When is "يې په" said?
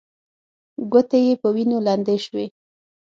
1.25-1.47